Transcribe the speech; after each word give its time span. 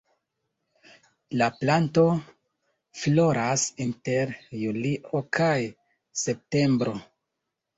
La 1.41 1.49
planto 1.57 2.05
floras 3.01 3.67
inter 3.87 4.33
julio 4.63 5.23
kaj 5.39 5.55
septembro. 6.25 6.97